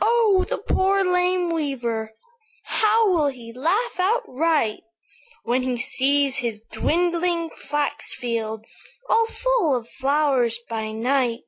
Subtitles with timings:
[0.00, 0.44] "'Oh!
[0.48, 2.16] the poor, lame weaver,
[2.64, 4.80] How will he laugh outright
[5.44, 8.66] When he sees his dwindling flax field
[9.08, 11.42] All full of flowers by night!'